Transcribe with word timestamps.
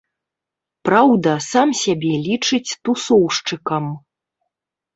Праўда, 0.89 1.33
сам 1.51 1.69
сябе 1.83 2.13
лічыць 2.27 2.75
тусоўшчыкам. 2.89 3.85